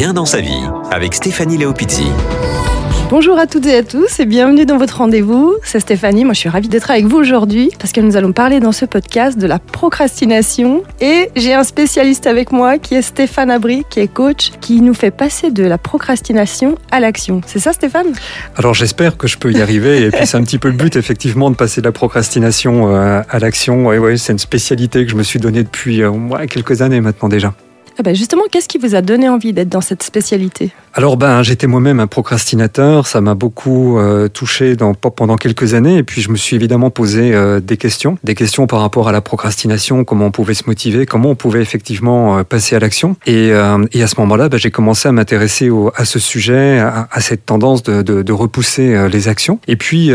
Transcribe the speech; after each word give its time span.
Bien 0.00 0.14
dans 0.14 0.24
sa 0.24 0.40
vie 0.40 0.62
avec 0.90 1.12
Stéphanie 1.12 1.58
Léopizzi. 1.58 2.06
Bonjour 3.10 3.38
à 3.38 3.46
toutes 3.46 3.66
et 3.66 3.76
à 3.76 3.82
tous 3.82 4.18
et 4.18 4.24
bienvenue 4.24 4.64
dans 4.64 4.78
votre 4.78 4.96
rendez-vous. 4.96 5.56
C'est 5.62 5.78
Stéphanie, 5.78 6.24
moi 6.24 6.32
je 6.32 6.38
suis 6.38 6.48
ravie 6.48 6.70
d'être 6.70 6.90
avec 6.90 7.04
vous 7.04 7.18
aujourd'hui 7.18 7.68
parce 7.78 7.92
que 7.92 8.00
nous 8.00 8.16
allons 8.16 8.32
parler 8.32 8.60
dans 8.60 8.72
ce 8.72 8.86
podcast 8.86 9.36
de 9.36 9.46
la 9.46 9.58
procrastination 9.58 10.84
et 11.02 11.28
j'ai 11.36 11.52
un 11.52 11.64
spécialiste 11.64 12.26
avec 12.26 12.50
moi 12.50 12.78
qui 12.78 12.94
est 12.94 13.02
Stéphane 13.02 13.50
Abri, 13.50 13.84
qui 13.90 14.00
est 14.00 14.08
coach, 14.08 14.52
qui 14.62 14.80
nous 14.80 14.94
fait 14.94 15.10
passer 15.10 15.50
de 15.50 15.64
la 15.64 15.76
procrastination 15.76 16.76
à 16.90 16.98
l'action. 17.00 17.42
C'est 17.44 17.58
ça 17.58 17.74
Stéphane? 17.74 18.14
Alors 18.56 18.72
j'espère 18.72 19.18
que 19.18 19.28
je 19.28 19.36
peux 19.36 19.52
y 19.52 19.60
arriver 19.60 20.04
et 20.06 20.10
puis 20.10 20.26
c'est 20.26 20.38
un 20.38 20.44
petit 20.44 20.58
peu 20.58 20.68
le 20.68 20.76
but 20.76 20.96
effectivement 20.96 21.50
de 21.50 21.56
passer 21.56 21.82
de 21.82 21.86
la 21.86 21.92
procrastination 21.92 22.96
euh, 22.96 23.20
à 23.28 23.38
l'action. 23.38 23.84
Ouais, 23.84 23.98
ouais, 23.98 24.16
c'est 24.16 24.32
une 24.32 24.38
spécialité 24.38 25.04
que 25.04 25.10
je 25.10 25.16
me 25.16 25.24
suis 25.24 25.40
donnée 25.40 25.62
depuis 25.62 26.02
euh, 26.02 26.10
quelques 26.48 26.80
années 26.80 27.02
maintenant 27.02 27.28
déjà. 27.28 27.52
Ah 28.00 28.02
ben 28.02 28.14
justement, 28.14 28.44
qu'est-ce 28.50 28.66
qui 28.66 28.78
vous 28.78 28.94
a 28.94 29.02
donné 29.02 29.28
envie 29.28 29.52
d'être 29.52 29.68
dans 29.68 29.82
cette 29.82 30.02
spécialité? 30.02 30.70
Alors 30.94 31.18
ben 31.18 31.42
j'étais 31.42 31.66
moi-même 31.66 32.00
un 32.00 32.06
procrastinateur, 32.06 33.06
ça 33.06 33.20
m'a 33.20 33.34
beaucoup 33.34 33.98
euh, 33.98 34.26
touché 34.26 34.74
pendant 35.16 35.36
quelques 35.36 35.74
années 35.74 35.98
et 35.98 36.02
puis 36.02 36.22
je 36.22 36.30
me 36.30 36.36
suis 36.36 36.56
évidemment 36.56 36.88
posé 36.88 37.34
euh, 37.34 37.60
des 37.60 37.76
questions, 37.76 38.16
des 38.24 38.34
questions 38.34 38.66
par 38.66 38.80
rapport 38.80 39.06
à 39.06 39.12
la 39.12 39.20
procrastination, 39.20 40.04
comment 40.04 40.24
on 40.24 40.30
pouvait 40.30 40.54
se 40.54 40.64
motiver, 40.66 41.04
comment 41.04 41.28
on 41.28 41.34
pouvait 41.34 41.60
effectivement 41.60 42.38
euh, 42.38 42.42
passer 42.42 42.74
à 42.74 42.78
l'action. 42.78 43.16
Et, 43.26 43.52
à 43.52 44.06
ce 44.06 44.18
moment-là 44.20 44.48
ben, 44.48 44.56
j'ai 44.56 44.70
commencé 44.70 45.06
à 45.06 45.12
m'intéresser 45.12 45.70
à 45.94 46.06
ce 46.06 46.18
sujet, 46.18 46.78
à, 46.78 47.20
cette 47.20 47.44
tendance 47.44 47.82
de, 47.82 48.00
de, 48.02 48.32
repousser 48.32 49.08
les 49.08 49.28
actions. 49.28 49.60
Et 49.68 49.76
puis 49.76 50.08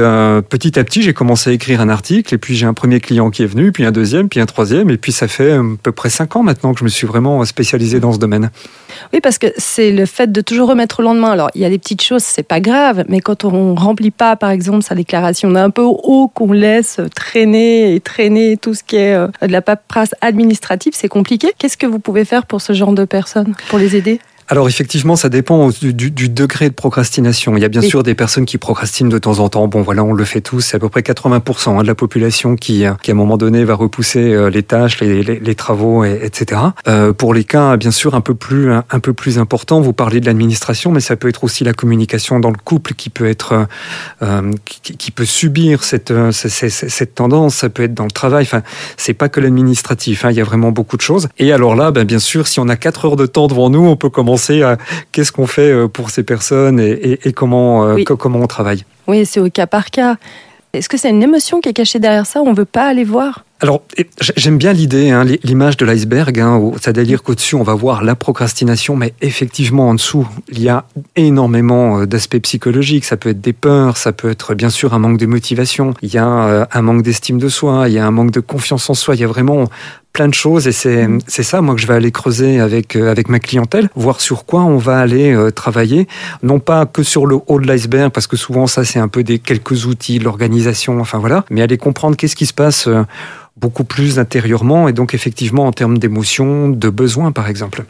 petit 0.49 0.79
à 0.79 0.83
petit 0.83 1.03
j'ai 1.03 1.13
commencé 1.13 1.51
à 1.51 1.53
écrire 1.53 1.81
un 1.81 1.89
article 1.89 2.33
et 2.33 2.39
puis 2.39 2.55
j'ai 2.55 2.65
un 2.65 2.73
premier 2.73 2.99
client 2.99 3.29
qui 3.29 3.43
est 3.43 3.47
venu, 3.47 3.71
puis 3.71 3.85
un 3.85 3.91
deuxième, 3.91 4.27
puis 4.27 4.39
un 4.39 4.47
troisième 4.47 4.89
et 4.89 4.97
puis 4.97 5.11
ça 5.11 5.27
fait 5.27 5.51
à 5.51 5.61
peu 5.83 5.91
près 5.91 6.09
cinq 6.09 6.35
ans 6.35 6.41
maintenant 6.41 6.73
que 6.73 6.79
je 6.79 6.83
me 6.83 6.89
suis 6.89 7.05
vraiment 7.05 7.45
spécialisé 7.45 7.74
dans 7.99 8.13
ce 8.13 8.19
domaine. 8.19 8.49
Oui 9.13 9.19
parce 9.21 9.37
que 9.37 9.47
c'est 9.57 9.91
le 9.91 10.05
fait 10.05 10.31
de 10.31 10.41
toujours 10.41 10.69
remettre 10.69 10.99
au 10.99 11.03
lendemain. 11.03 11.31
Alors, 11.31 11.49
il 11.55 11.61
y 11.61 11.65
a 11.65 11.69
des 11.69 11.77
petites 11.77 12.01
choses, 12.01 12.23
c'est 12.23 12.43
pas 12.43 12.59
grave, 12.59 13.05
mais 13.07 13.19
quand 13.19 13.45
on 13.45 13.75
remplit 13.75 14.11
pas, 14.11 14.35
par 14.35 14.49
exemple, 14.49 14.83
sa 14.83 14.95
déclaration 14.95 15.51
peu 15.69 15.83
haut, 15.83 16.29
qu'on 16.33 16.51
laisse 16.51 16.99
traîner 17.15 17.95
et 17.95 17.99
traîner 17.99 18.57
tout 18.57 18.73
ce 18.73 18.83
qui 18.83 18.97
est 18.97 19.13
euh, 19.13 19.27
de 19.41 19.51
la 19.51 19.61
paperasse 19.61 20.15
administrative, 20.21 20.93
c'est 20.95 21.07
compliqué. 21.07 21.51
Qu'est-ce 21.57 21.77
que 21.77 21.85
vous 21.85 21.99
pouvez 21.99 22.25
faire 22.25 22.45
pour 22.45 22.61
ce 22.61 22.73
genre 22.73 22.93
de 22.93 23.05
personnes, 23.05 23.55
pour 23.69 23.79
les 23.79 23.95
aider? 23.95 24.19
Alors 24.47 24.67
effectivement, 24.67 25.15
ça 25.15 25.29
dépend 25.29 25.69
du, 25.69 25.93
du, 25.93 26.29
degré 26.29 26.69
de 26.69 26.75
procrastination. 26.75 27.57
Il 27.57 27.61
y 27.61 27.65
a 27.65 27.69
bien 27.69 27.81
sûr 27.81 28.03
des 28.03 28.13
personnes 28.13 28.45
qui 28.45 28.59
procrastinent 28.59 29.09
de 29.09 29.17
temps 29.17 29.39
en 29.39 29.49
temps. 29.49 29.67
Bon, 29.67 29.81
voilà, 29.81 30.03
on 30.03 30.13
le 30.13 30.23
fait 30.23 30.41
tous. 30.41 30.61
C'est 30.61 30.77
à 30.77 30.79
peu 30.79 30.89
près 30.89 31.01
80% 31.01 31.79
hein, 31.79 31.81
de 31.81 31.87
la 31.87 31.95
population 31.95 32.55
qui, 32.55 32.85
qui, 33.01 33.11
à 33.11 33.13
un 33.13 33.17
moment 33.17 33.37
donné, 33.37 33.63
va 33.63 33.73
repousser 33.73 34.33
euh, 34.33 34.51
les 34.51 34.61
tâches, 34.61 34.99
les, 34.99 35.23
les, 35.23 35.39
les 35.39 35.55
travaux, 35.55 36.03
et, 36.03 36.19
etc. 36.21 36.61
Euh, 36.87 37.11
pour 37.11 37.33
les 37.33 37.43
cas, 37.43 37.75
bien 37.77 37.89
sûr, 37.89 38.13
un 38.13 38.21
peu 38.21 38.35
plus 38.35 38.71
un 38.71 38.99
peu 38.99 39.13
plus 39.13 39.39
importants, 39.39 39.81
vous 39.81 39.93
parlez 39.93 40.19
de 40.19 40.27
l'administration, 40.27 40.91
mais 40.91 40.99
ça 40.99 41.15
peut 41.15 41.27
être 41.27 41.43
aussi 41.43 41.63
la 41.63 41.73
communication 41.73 42.39
dans 42.39 42.51
le 42.51 42.57
couple 42.63 42.93
qui 42.93 43.09
peut 43.09 43.27
être 43.27 43.67
euh, 44.21 44.51
qui, 44.65 44.95
qui, 44.95 45.11
peut 45.11 45.25
subir 45.25 45.83
cette, 45.83 46.11
euh, 46.11 46.31
cette, 46.31 46.69
cette 46.69 47.15
tendance. 47.15 47.55
Ça 47.55 47.69
peut 47.69 47.83
être 47.83 47.95
dans 47.95 48.05
le 48.05 48.11
travail. 48.11 48.43
Enfin, 48.43 48.61
c'est 48.95 49.13
pas 49.13 49.27
que 49.27 49.39
l'administratif. 49.39 50.23
Hein, 50.23 50.31
il 50.31 50.37
y 50.37 50.41
a 50.41 50.43
vraiment 50.43 50.71
beaucoup 50.71 50.97
de 50.97 51.01
choses. 51.01 51.29
Et 51.39 51.51
alors 51.51 51.75
là, 51.75 51.89
ben, 51.91 52.05
bien 52.05 52.19
sûr, 52.19 52.45
si 52.47 52.59
on 52.59 52.69
a 52.69 52.75
4 52.75 53.05
heures 53.05 53.15
de 53.15 53.25
temps 53.25 53.47
devant 53.47 53.71
nous, 53.71 53.85
on 53.85 53.95
peut 53.95 54.09
commencer 54.09 54.34
à 54.63 54.77
qu'est-ce 55.11 55.31
qu'on 55.31 55.47
fait 55.47 55.71
euh, 55.71 55.87
pour 55.87 56.09
ces 56.09 56.23
personnes 56.23 56.79
et, 56.79 57.17
comment, 57.33 57.85
euh, 57.85 58.03
comment 58.03 58.39
on 58.39 58.47
travaille. 58.47 58.85
Oui, 59.07 59.25
c'est 59.25 59.39
au 59.39 59.49
cas 59.49 59.67
par 59.67 59.89
cas. 59.89 60.17
Est-ce 60.73 60.89
que 60.89 60.97
c'est 60.97 61.09
une 61.09 61.23
émotion 61.23 61.61
qui 61.61 61.69
est 61.69 61.73
cachée 61.73 61.99
derrière 61.99 62.25
ça? 62.25 62.41
On 62.41 62.51
ne 62.51 62.55
veut 62.55 62.65
pas 62.65 62.87
aller 62.87 63.05
voir? 63.05 63.45
Alors, 63.61 63.83
j'aime 64.35 64.57
bien 64.57 64.73
l'idée, 64.73 65.09
hein, 65.11 65.23
l'image 65.43 65.77
de 65.77 65.85
l'iceberg, 65.85 66.37
hein, 66.37 66.71
c'est-à-dire 66.81 67.23
qu'au-dessus, 67.23 67.55
on 67.55 67.63
va 67.63 67.73
voir 67.73 68.03
la 68.03 68.15
procrastination, 68.15 68.97
mais 68.97 69.13
effectivement, 69.21 69.87
en 69.87 69.93
dessous, 69.93 70.27
il 70.49 70.61
y 70.61 70.67
a 70.67 70.85
énormément 71.15 71.99
euh, 71.99 72.05
d'aspects 72.05 72.39
psychologiques. 72.39 73.05
Ça 73.05 73.15
peut 73.15 73.29
être 73.29 73.39
des 73.39 73.53
peurs, 73.53 73.95
ça 73.95 74.11
peut 74.11 74.29
être 74.29 74.53
bien 74.53 74.69
sûr 74.69 74.93
un 74.93 74.99
manque 74.99 75.17
de 75.17 75.25
motivation, 75.25 75.93
il 76.01 76.13
y 76.13 76.17
a 76.17 76.67
un 76.69 76.81
manque 76.81 77.03
d'estime 77.03 77.37
de 77.37 77.47
soi, 77.47 77.87
il 77.87 77.93
y 77.93 77.99
a 77.99 78.05
un 78.05 78.11
manque 78.11 78.31
de 78.31 78.41
confiance 78.41 78.89
en 78.89 78.93
soi, 78.93 79.15
il 79.15 79.21
y 79.21 79.23
a 79.23 79.27
vraiment 79.27 79.65
plein 80.15 80.29
de 80.29 80.33
choses 80.33 80.65
et 80.65 80.71
c'est 80.71 81.07
mm. 81.07 81.19
c'est 81.27 81.43
ça 81.43 81.61
moi 81.61 81.75
que 81.75 81.81
je 81.81 81.87
vais 81.87 81.93
aller 81.93 82.11
creuser 82.11 82.59
avec 82.61 82.95
euh, 82.95 83.11
avec 83.11 83.27
ma 83.27 83.39
clientèle, 83.39 83.89
voir 83.95 84.21
sur 84.21 84.45
quoi 84.45 84.63
on 84.63 84.77
va 84.77 84.97
aller 84.97 85.33
euh, 85.33 85.51
travailler, 85.51 86.07
non 86.41 86.59
pas 86.59 86.85
que 86.85 87.03
sur 87.03 87.25
le 87.25 87.37
haut 87.47 87.59
de 87.59 87.67
l'iceberg 87.67 88.11
parce 88.11 88.25
que 88.25 88.37
souvent 88.37 88.65
ça 88.65 88.85
c'est 88.85 88.99
un 88.99 89.09
peu 89.09 89.23
des 89.23 89.39
quelques 89.39 89.85
outils, 89.85 90.17
l'organisation, 90.19 91.01
enfin 91.01 91.19
voilà, 91.19 91.43
mais 91.51 91.61
aller 91.61 91.77
comprendre 91.77 92.15
qu'est-ce 92.15 92.37
qui 92.37 92.45
se 92.45 92.53
passe 92.53 92.87
euh, 92.87 93.03
beaucoup 93.57 93.83
plus 93.83 94.17
intérieurement 94.17 94.87
et 94.87 94.93
donc 94.93 95.13
effectivement 95.13 95.65
en 95.65 95.73
termes 95.73 95.97
d'émotions, 95.97 96.69
de 96.69 96.89
besoins 96.89 97.33
par 97.33 97.49
exemple. 97.49 97.83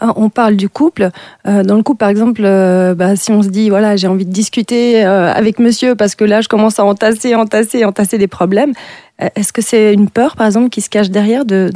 Ah, 0.00 0.12
on 0.14 0.28
parle 0.28 0.54
du 0.54 0.68
couple. 0.68 1.10
Dans 1.44 1.74
le 1.74 1.82
couple, 1.82 1.98
par 1.98 2.08
exemple, 2.08 2.42
bah, 2.42 3.16
si 3.16 3.32
on 3.32 3.42
se 3.42 3.48
dit, 3.48 3.68
voilà, 3.68 3.96
j'ai 3.96 4.06
envie 4.06 4.24
de 4.24 4.30
discuter 4.30 5.02
avec 5.02 5.58
monsieur 5.58 5.96
parce 5.96 6.14
que 6.14 6.24
là, 6.24 6.40
je 6.40 6.46
commence 6.46 6.78
à 6.78 6.84
entasser, 6.84 7.34
entasser, 7.34 7.84
entasser 7.84 8.16
des 8.16 8.28
problèmes, 8.28 8.74
est-ce 9.18 9.52
que 9.52 9.62
c'est 9.62 9.92
une 9.94 10.10
peur, 10.10 10.36
par 10.36 10.46
exemple, 10.46 10.68
qui 10.68 10.80
se 10.80 10.90
cache 10.90 11.10
derrière 11.10 11.44
de, 11.44 11.70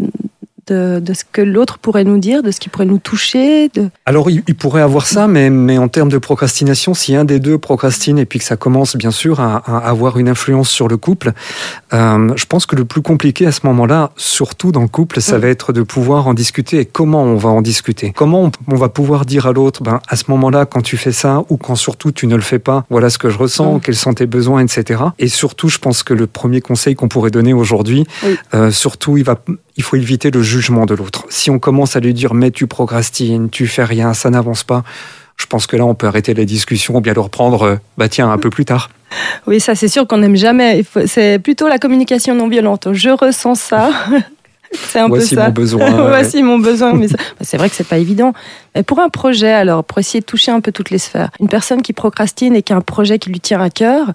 de, 0.69 1.13
ce 1.13 1.25
que 1.31 1.43
l'autre 1.43 1.79
pourrait 1.79 2.05
nous 2.05 2.19
dire, 2.19 2.43
de 2.43 2.51
ce 2.51 2.61
qui 2.61 2.69
pourrait 2.69 2.87
nous 2.87 2.99
toucher 2.99 3.69
de... 3.69 3.89
Alors, 4.05 4.31
il, 4.31 4.43
pourrait 4.55 4.83
avoir 4.83 5.07
ça, 5.07 5.29
mais, 5.29 5.51
mais 5.51 5.79
en 5.79 5.89
termes 5.89 6.09
de 6.09 6.19
procrastination, 6.19 6.95
si 6.95 7.15
un 7.15 7.25
des 7.25 7.39
deux 7.39 7.59
procrastine 7.59 8.19
et 8.19 8.27
puis 8.27 8.39
que 8.39 8.45
ça 8.45 8.57
commence, 8.57 8.97
bien 8.97 9.11
sûr, 9.11 9.41
à, 9.41 9.57
avoir 9.57 10.19
une 10.19 10.29
influence 10.29 10.69
sur 10.69 10.89
le 10.89 10.97
couple, 10.97 11.33
euh, 11.93 12.33
je 12.37 12.45
pense 12.47 12.67
que 12.67 12.77
le 12.77 12.85
plus 12.85 13.03
compliqué 13.03 13.47
à 13.47 13.53
ce 13.53 13.61
moment-là, 13.65 14.11
surtout 14.17 14.73
dans 14.73 14.83
le 14.83 14.89
couple, 14.89 15.21
ça 15.21 15.39
va 15.39 15.49
être 15.49 15.73
de 15.73 15.83
pouvoir 15.83 16.27
en 16.27 16.35
discuter 16.35 16.81
et 16.81 16.85
comment 16.85 17.23
on 17.23 17.37
va 17.37 17.51
en 17.51 17.63
discuter? 17.63 18.13
Comment 18.15 18.51
on, 18.69 18.77
va 18.77 18.89
pouvoir 18.89 19.25
dire 19.25 19.47
à 19.47 19.53
l'autre, 19.53 19.83
ben, 19.83 20.01
à 20.09 20.17
ce 20.17 20.25
moment-là, 20.29 20.67
quand 20.67 20.83
tu 20.83 20.97
fais 20.97 21.13
ça 21.13 21.45
ou 21.49 21.57
quand 21.57 21.77
surtout 21.77 22.13
tu 22.13 22.27
ne 22.27 22.37
le 22.37 22.43
fais 22.43 22.59
pas, 22.59 22.85
voilà 22.91 23.11
ce 23.11 23.19
que 23.19 23.31
je 23.31 23.39
ressens, 23.39 23.81
quels 23.81 23.97
sont 23.97 24.15
tes 24.15 24.27
besoins, 24.27 24.65
etc. 24.65 25.03
Et 25.19 25.29
surtout, 25.29 25.69
je 25.69 25.79
pense 25.79 26.03
que 26.03 26.15
le 26.15 26.27
premier 26.27 26.61
conseil 26.61 26.95
qu'on 26.95 27.09
pourrait 27.09 27.31
donner 27.31 27.53
aujourd'hui, 27.53 28.07
euh, 28.55 28.71
surtout, 28.71 29.17
il 29.17 29.25
va 29.25 29.37
il 29.77 29.83
faut 29.83 29.97
éviter 29.97 30.31
le 30.31 30.43
jugement 30.43 30.87
de 30.87 30.95
l'autre. 30.95 31.27
Si 31.29 31.51
on 31.51 31.59
commence 31.59 31.97
à 31.97 32.01
lui 32.01 32.15
dire 32.15 32.35
mais 32.35 32.51
tu 32.51 32.67
procrastines, 32.67 33.51
tu 33.51 33.67
fais 33.67 33.85
rien, 33.85 34.15
ça 34.15 34.31
n'avance 34.31 34.65
pas, 34.65 34.85
je 35.37 35.47
pense 35.47 35.67
que 35.67 35.77
là 35.77 35.85
on 35.85 35.95
peut 35.95 36.07
arrêter 36.07 36.35
la 36.35 36.45
discussion 36.45 36.97
ou 36.97 37.01
bien 37.01 37.13
le 37.13 37.21
reprendre 37.21 37.63
euh, 37.63 37.77
bah 37.99 38.09
tiens 38.09 38.31
un 38.31 38.39
peu 38.39 38.51
plus 38.51 38.65
tard. 38.65 38.91
Oui, 39.47 39.61
ça 39.61 39.75
c'est 39.77 39.89
sûr 39.89 40.07
qu'on 40.07 40.19
n'aime 40.19 40.37
jamais. 40.37 40.85
C'est 41.07 41.39
plutôt 41.39 41.69
la 41.69 41.79
communication 41.79 42.35
non 42.35 42.49
violente. 42.49 42.89
Je 42.93 43.11
ressens 43.11 43.55
ça. 43.55 43.91
C'est 44.73 44.99
un 44.99 45.09
Voici 45.09 45.37
peu 45.37 45.41
ça. 45.41 45.47
mon 45.47 45.53
besoin. 45.53 45.91
Voici 46.09 46.43
mon 46.43 46.59
besoin. 46.59 46.93
Mais 46.93 47.07
bah, 47.09 47.19
c'est 47.41 47.57
vrai 47.57 47.71
que 47.71 47.77
c'est 47.77 47.87
pas 47.87 47.99
évident. 47.99 48.33
Mais 48.75 48.83
pour 48.83 48.99
un 49.01 49.09
projet, 49.09 49.53
alors, 49.53 49.85
pour 49.85 49.99
essayer 49.99 50.21
de 50.21 50.27
toucher 50.27 50.51
un 50.51 50.61
peu 50.61 50.73
toutes 50.73 50.91
les 50.91 50.99
sphères, 50.99 51.31
une 51.41 51.49
personne 51.49 51.83
qui 51.83 51.93
procrastine 51.93 52.57
et 52.57 52.63
qui 52.63 52.73
a 52.73 52.77
un 52.77 52.81
projet 52.81 53.19
qui 53.19 53.31
lui 53.31 53.41
tient 53.41 53.61
à 53.61 53.71
cœur, 53.71 54.13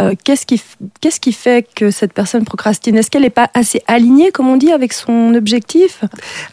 euh, 0.00 0.14
qu'est-ce 0.24 0.44
qui, 0.44 0.60
qu'est-ce 1.00 1.20
qui 1.20 1.32
fait 1.32 1.66
que 1.74 1.90
cette 1.90 2.12
personne 2.12 2.44
procrastine? 2.44 2.96
Est-ce 2.96 3.10
qu'elle 3.10 3.22
n'est 3.22 3.30
pas 3.30 3.48
assez 3.54 3.82
alignée, 3.86 4.32
comme 4.32 4.48
on 4.48 4.56
dit, 4.56 4.72
avec 4.72 4.92
son 4.92 5.34
objectif? 5.34 6.04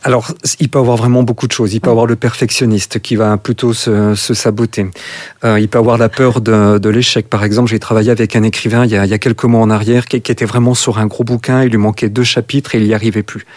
Alors, 0.04 0.32
il 0.60 0.70
peut 0.70 0.78
avoir 0.78 0.98
vraiment 0.98 1.24
beaucoup 1.24 1.48
de 1.48 1.52
choses. 1.52 1.74
Il 1.74 1.82
peut 1.82 1.90
avoir 1.90 2.06
le 2.06 2.16
perfectionniste 2.16 3.00
qui 3.00 3.16
va 3.16 3.38
plutôt 3.38 3.74
se, 3.74 4.14
se 4.14 4.34
saboter. 4.36 4.88
Euh, 5.44 5.60
il 5.60 5.70
peut 5.70 5.80
avoir 5.80 5.98
la 5.98 6.10
peur 6.10 6.42
de, 6.42 6.78
de 6.78 6.90
l'échec. 6.90 7.30
Par 7.30 7.44
exemple, 7.44 7.72
j'ai 7.72 7.80
travaillé 7.80 8.12
avec 8.12 8.36
un 8.36 8.44
écrivain 8.44 8.86
il 8.86 8.92
y 8.92 8.96
a, 8.96 9.06
il 9.06 9.10
y 9.12 9.14
a 9.14 9.20
quelques 9.20 9.46
mois 9.46 9.62
en 9.62 9.72
arrière 9.72 10.06
qui, 10.06 10.22
qui, 10.22 10.32
était 10.32 10.46
vraiment 10.46 10.76
sur 10.76 11.00
un 11.00 11.08
gros 11.08 11.24
bouquin. 11.24 11.64
Il 11.64 11.72
lui 11.72 11.78
manquait 11.78 12.10
deux 12.10 12.24
chapitres 12.24 12.76
et 12.76 12.78
il 12.78 12.86
n'y 12.86 12.94
arrivait 12.94 13.24
plus. 13.24 13.48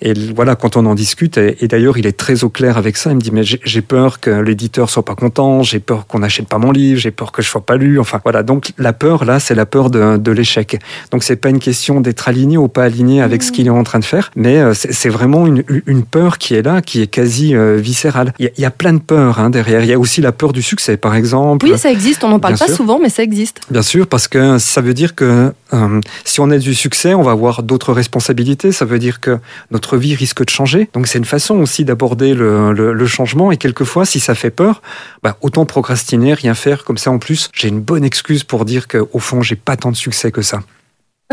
Et 0.00 0.14
voilà, 0.34 0.56
quand 0.56 0.76
on 0.78 0.86
en 0.86 0.94
discute, 0.94 1.36
et, 1.36 1.62
et 1.62 1.68
d'ailleurs, 1.68 1.98
il 1.98 2.06
est 2.06 2.16
très 2.16 2.42
au 2.42 2.48
clair 2.48 2.78
avec 2.78 2.96
ça. 2.96 3.10
Il 3.10 3.16
me 3.16 3.20
dit, 3.20 3.32
mais 3.32 3.42
j'ai 3.44 3.82
peur 3.82 4.18
que 4.20 4.30
l'éditeur 4.30 4.88
soit 4.88 5.04
pas 5.04 5.14
content, 5.14 5.62
j'ai 5.62 5.80
peur 5.80 6.06
qu'on 6.06 6.20
n'achète 6.20 6.48
pas 6.48 6.58
mon 6.58 6.72
livre, 6.72 6.98
j'ai 6.98 7.10
peur 7.10 7.32
que 7.32 7.42
je 7.42 7.48
sois 7.48 7.64
pas 7.64 7.76
lu. 7.76 8.00
Enfin, 8.00 8.18
voilà. 8.24 8.42
Donc, 8.42 8.72
la 8.78 8.94
peur, 8.94 9.25
là, 9.26 9.40
c'est 9.40 9.54
la 9.54 9.66
peur 9.66 9.90
de, 9.90 10.16
de 10.16 10.32
l'échec. 10.32 10.78
Donc 11.10 11.24
c'est 11.24 11.36
pas 11.36 11.50
une 11.50 11.58
question 11.58 12.00
d'être 12.00 12.28
aligné 12.28 12.56
ou 12.56 12.68
pas 12.68 12.84
aligné 12.84 13.22
avec 13.22 13.42
ce 13.42 13.52
qu'il 13.52 13.66
est 13.66 13.70
en 13.70 13.84
train 13.84 13.98
de 13.98 14.04
faire, 14.04 14.30
mais 14.36 14.58
euh, 14.58 14.72
c'est 14.74 15.08
vraiment 15.08 15.46
une, 15.46 15.62
une, 15.86 16.04
peur 16.04 16.38
qui 16.38 16.54
est 16.54 16.62
là, 16.62 16.82
qui 16.82 17.02
est 17.02 17.06
quasi 17.06 17.54
euh, 17.54 17.76
viscérale. 17.76 18.32
Il 18.38 18.44
y, 18.44 18.48
a, 18.48 18.50
il 18.56 18.60
y, 18.62 18.64
a, 18.64 18.70
plein 18.70 18.92
de 18.92 18.98
peurs 18.98 19.38
hein, 19.38 19.50
derrière. 19.50 19.82
Il 19.82 19.88
y 19.88 19.92
a 19.92 19.98
aussi 19.98 20.20
la 20.20 20.32
peur 20.32 20.52
du 20.52 20.62
succès, 20.62 20.96
par 20.96 21.14
exemple. 21.14 21.66
Oui, 21.66 21.78
ça 21.78 21.90
existe. 21.90 22.24
On 22.24 22.28
n'en 22.28 22.38
parle 22.38 22.56
pas 22.56 22.68
souvent, 22.68 22.98
mais 23.00 23.08
ça 23.08 23.22
existe. 23.22 23.60
Bien 23.70 23.82
sûr, 23.82 24.06
parce 24.06 24.28
que 24.28 24.58
ça 24.58 24.80
veut 24.80 24.94
dire 24.94 25.14
que 25.14 25.52
euh, 25.72 26.00
si 26.24 26.40
on 26.40 26.50
a 26.50 26.58
du 26.58 26.74
succès, 26.74 27.14
on 27.14 27.22
va 27.22 27.32
avoir 27.32 27.62
d'autres 27.62 27.92
responsabilités. 27.92 28.72
Ça 28.72 28.84
veut 28.84 28.98
dire 28.98 29.20
que 29.20 29.38
notre 29.70 29.96
vie 29.96 30.14
risque 30.14 30.44
de 30.44 30.50
changer. 30.50 30.88
Donc 30.92 31.06
c'est 31.06 31.18
une 31.18 31.24
façon 31.24 31.56
aussi 31.56 31.84
d'aborder 31.84 32.34
le, 32.34 32.72
le, 32.72 32.92
le, 32.92 33.06
changement. 33.06 33.50
Et 33.50 33.56
quelquefois, 33.56 34.04
si 34.04 34.20
ça 34.20 34.34
fait 34.34 34.50
peur, 34.50 34.82
bah, 35.22 35.36
autant 35.40 35.64
procrastiner, 35.64 36.34
rien 36.34 36.54
faire. 36.54 36.84
Comme 36.84 36.98
ça, 36.98 37.10
en 37.10 37.18
plus, 37.18 37.50
j'ai 37.52 37.68
une 37.68 37.80
bonne 37.80 38.04
excuse 38.04 38.44
pour 38.44 38.64
dire 38.64 38.86
qu'au 39.16 39.20
fond, 39.20 39.40
j'ai 39.40 39.56
pas 39.56 39.76
tant 39.76 39.90
de 39.90 39.96
succès 39.96 40.30
que 40.30 40.42
ça. 40.42 40.60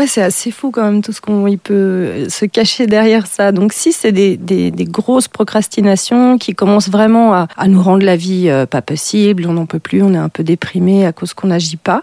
C'est 0.06 0.22
assez 0.22 0.50
fou 0.50 0.70
quand 0.72 0.82
même 0.82 1.02
tout 1.02 1.12
ce 1.12 1.20
qu'on 1.20 1.46
peut 1.62 2.28
se 2.28 2.46
cacher 2.46 2.86
derrière 2.86 3.26
ça. 3.26 3.52
Donc 3.52 3.72
si 3.72 3.92
c'est 3.92 4.10
des, 4.10 4.36
des, 4.36 4.72
grosses 4.86 5.28
procrastinations 5.28 6.36
qui 6.36 6.54
commencent 6.54 6.88
vraiment 6.88 7.32
à, 7.32 7.46
à 7.56 7.68
nous 7.68 7.80
rendre 7.80 8.04
la 8.04 8.16
vie 8.16 8.48
euh, 8.48 8.66
pas 8.66 8.82
possible, 8.82 9.46
on 9.46 9.52
n'en 9.52 9.66
peut 9.66 9.78
plus, 9.78 10.02
on 10.02 10.12
est 10.12 10.18
un 10.18 10.30
peu 10.30 10.42
déprimé 10.42 11.06
à 11.06 11.12
cause 11.12 11.32
qu'on 11.32 11.46
n'agit 11.48 11.76
pas, 11.76 12.02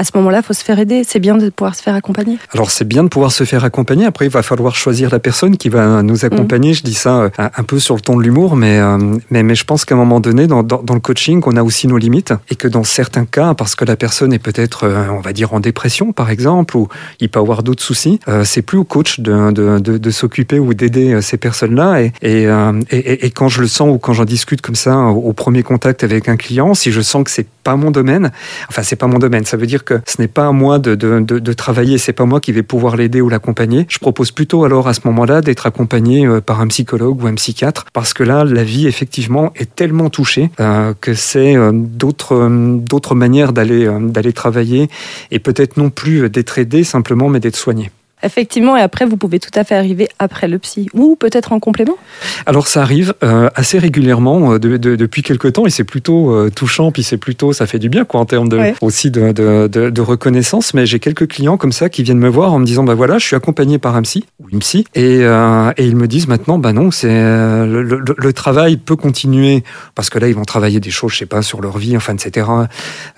à 0.00 0.04
ce 0.04 0.12
moment-là, 0.14 0.38
il 0.38 0.42
faut 0.42 0.54
se 0.54 0.64
faire 0.64 0.78
aider. 0.78 1.02
C'est 1.06 1.18
bien 1.18 1.36
de 1.36 1.50
pouvoir 1.50 1.74
se 1.74 1.82
faire 1.82 1.94
accompagner. 1.94 2.38
Alors 2.54 2.70
c'est 2.70 2.86
bien 2.86 3.04
de 3.04 3.08
pouvoir 3.08 3.32
se 3.32 3.44
faire 3.44 3.64
accompagner. 3.64 4.06
Après, 4.06 4.24
il 4.24 4.30
va 4.30 4.42
falloir 4.42 4.74
choisir 4.74 5.10
la 5.10 5.18
personne 5.18 5.58
qui 5.58 5.68
va 5.68 6.02
nous 6.02 6.24
accompagner. 6.24 6.72
Je 6.72 6.82
dis 6.82 6.94
ça 6.94 7.24
euh, 7.24 7.30
un 7.38 7.62
peu 7.64 7.78
sur 7.78 7.96
le 7.96 8.00
ton 8.00 8.16
de 8.16 8.22
l'humour, 8.22 8.56
mais, 8.56 8.78
euh, 8.78 8.96
mais, 9.28 9.42
mais 9.42 9.54
je 9.54 9.64
pense 9.64 9.84
qu'à 9.84 9.94
un 9.94 9.98
moment 9.98 10.20
donné, 10.20 10.46
dans, 10.46 10.62
dans, 10.62 10.82
dans, 10.82 10.94
le 10.94 11.00
coaching, 11.00 11.42
on 11.44 11.54
a 11.54 11.62
aussi 11.62 11.86
nos 11.86 11.98
limites 11.98 12.32
et 12.48 12.56
que 12.56 12.66
dans 12.66 12.82
certains 12.82 13.26
cas, 13.26 13.52
parce 13.52 13.74
que 13.74 13.84
la 13.84 13.94
personne 13.94 14.32
est 14.32 14.38
peut-être, 14.38 14.84
euh, 14.84 15.04
on 15.10 15.20
va 15.20 15.34
dire, 15.34 15.52
en 15.52 15.60
dépression, 15.60 16.14
par 16.14 16.30
exemple, 16.30 16.78
ou 16.78 16.88
il 17.20 17.28
peut 17.28 17.40
avoir 17.40 17.62
d'autres 17.62 17.82
soucis, 17.82 18.20
c'est 18.44 18.62
plus 18.62 18.78
au 18.78 18.84
coach 18.84 19.20
de, 19.20 19.50
de, 19.50 19.78
de, 19.80 19.98
de 19.98 20.10
s'occuper 20.10 20.58
ou 20.58 20.72
d'aider 20.72 21.20
ces 21.20 21.36
personnes-là. 21.36 22.00
Et, 22.00 22.12
et, 22.22 22.48
et, 22.90 23.26
et, 23.26 23.30
quand 23.30 23.48
je 23.48 23.60
le 23.60 23.66
sens 23.68 23.94
ou 23.94 23.98
quand 23.98 24.14
j'en 24.14 24.24
discute 24.24 24.62
comme 24.62 24.74
ça 24.74 24.96
au 24.96 25.32
premier 25.34 25.62
contact 25.62 26.04
avec 26.04 26.28
un 26.28 26.36
client, 26.36 26.72
si 26.72 26.90
je 26.90 27.02
sens 27.02 27.24
que 27.24 27.30
c'est 27.30 27.46
pas 27.62 27.76
mon 27.76 27.90
domaine, 27.90 28.30
enfin 28.68 28.82
c'est 28.82 28.96
pas 28.96 29.06
mon 29.06 29.18
domaine, 29.18 29.44
ça 29.44 29.56
veut 29.56 29.66
dire 29.66 29.84
que 29.84 29.89
ce 30.06 30.20
n'est 30.20 30.28
pas 30.28 30.46
à 30.46 30.52
moi 30.52 30.78
de, 30.78 30.94
de, 30.94 31.20
de, 31.20 31.38
de 31.38 31.52
travailler, 31.52 31.98
c'est 31.98 32.12
pas 32.12 32.24
moi 32.24 32.40
qui 32.40 32.52
vais 32.52 32.62
pouvoir 32.62 32.96
l'aider 32.96 33.20
ou 33.20 33.28
l'accompagner. 33.28 33.86
Je 33.88 33.98
propose 33.98 34.32
plutôt 34.32 34.64
alors 34.64 34.88
à 34.88 34.94
ce 34.94 35.00
moment-là 35.04 35.40
d'être 35.40 35.66
accompagné 35.66 36.26
euh, 36.26 36.40
par 36.40 36.60
un 36.60 36.68
psychologue 36.68 37.22
ou 37.22 37.26
un 37.26 37.34
psychiatre, 37.34 37.86
parce 37.92 38.14
que 38.14 38.22
là, 38.22 38.44
la 38.44 38.64
vie 38.64 38.86
effectivement 38.86 39.52
est 39.56 39.74
tellement 39.74 40.10
touchée 40.10 40.50
euh, 40.60 40.94
que 41.00 41.14
c'est 41.14 41.56
euh, 41.56 41.72
d'autres 41.72 43.14
manières 43.14 43.52
d'aller 43.52 43.88
d'aller 44.00 44.32
travailler 44.32 44.88
et 45.30 45.38
peut-être 45.38 45.76
non 45.76 45.90
plus 45.90 46.28
d'être 46.28 46.58
aidé 46.58 46.84
simplement, 46.84 47.28
mais 47.28 47.40
d'être 47.40 47.56
soigné. 47.56 47.90
Effectivement, 48.22 48.76
et 48.76 48.80
après, 48.80 49.06
vous 49.06 49.16
pouvez 49.16 49.38
tout 49.38 49.50
à 49.54 49.64
fait 49.64 49.74
arriver 49.74 50.08
après 50.18 50.46
le 50.46 50.58
psy, 50.58 50.88
ou 50.92 51.16
peut-être 51.16 51.52
en 51.52 51.60
complément 51.60 51.96
Alors, 52.44 52.68
ça 52.68 52.82
arrive 52.82 53.14
euh, 53.22 53.48
assez 53.54 53.78
régulièrement 53.78 54.52
euh, 54.52 54.58
de, 54.58 54.76
de, 54.76 54.94
depuis 54.96 55.22
quelques 55.22 55.54
temps, 55.54 55.66
et 55.66 55.70
c'est 55.70 55.84
plutôt 55.84 56.30
euh, 56.30 56.50
touchant, 56.50 56.92
puis 56.92 57.02
c'est 57.02 57.16
plutôt, 57.16 57.52
ça 57.52 57.66
fait 57.66 57.78
du 57.78 57.88
bien, 57.88 58.04
quoi, 58.04 58.20
en 58.20 58.26
termes 58.26 58.48
de, 58.48 58.58
ouais. 58.58 58.74
aussi 58.82 59.10
de, 59.10 59.32
de, 59.32 60.00
reconnaissance. 60.00 60.74
Mais 60.74 60.84
j'ai 60.84 60.98
quelques 60.98 61.28
clients 61.28 61.56
comme 61.56 61.72
ça 61.72 61.88
qui 61.88 62.02
viennent 62.02 62.18
me 62.18 62.28
voir 62.28 62.52
en 62.52 62.58
me 62.58 62.66
disant, 62.66 62.84
bah 62.84 62.94
voilà, 62.94 63.18
je 63.18 63.26
suis 63.26 63.36
accompagné 63.36 63.78
par 63.78 63.96
un 63.96 64.02
psy, 64.02 64.26
ou 64.38 64.48
une 64.52 64.58
psy, 64.58 64.84
et, 64.94 65.20
et 65.20 65.84
ils 65.84 65.96
me 65.96 66.06
disent 66.06 66.28
maintenant, 66.28 66.58
bah 66.58 66.72
non, 66.72 66.90
c'est 66.90 67.08
le, 67.08 67.82
le, 67.82 68.02
le, 68.16 68.32
travail 68.32 68.76
peut 68.76 68.96
continuer, 68.96 69.64
parce 69.94 70.10
que 70.10 70.18
là, 70.18 70.28
ils 70.28 70.34
vont 70.34 70.44
travailler 70.44 70.80
des 70.80 70.90
choses, 70.90 71.12
je 71.12 71.18
sais 71.18 71.26
pas, 71.26 71.42
sur 71.42 71.60
leur 71.60 71.78
vie, 71.78 71.96
enfin, 71.96 72.14
etc., 72.14 72.46
en, 72.48 72.66